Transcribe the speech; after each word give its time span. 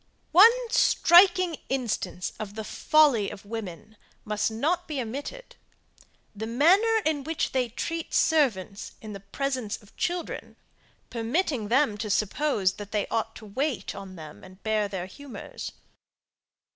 One 0.31 0.51
striking 0.71 1.57
instance 1.69 2.33
of 2.39 2.55
the 2.55 2.63
folly 2.63 3.29
of 3.29 3.45
women 3.45 3.97
must 4.25 4.49
not 4.49 4.87
be 4.87 4.99
omitted. 4.99 5.57
The 6.35 6.47
manner 6.47 7.03
in 7.05 7.23
which 7.23 7.51
they 7.51 7.69
treat 7.69 8.11
servants 8.11 8.93
in 8.99 9.13
the 9.13 9.19
presence 9.19 9.79
of 9.79 9.95
children, 9.95 10.55
permitting 11.11 11.67
them 11.67 11.99
to 11.99 12.09
suppose, 12.09 12.73
that 12.77 12.91
they 12.91 13.05
ought 13.09 13.35
to 13.35 13.45
wait 13.45 13.93
on 13.93 14.15
them, 14.15 14.43
and 14.43 14.63
bear 14.63 14.87
their 14.87 15.05
humours. 15.05 15.71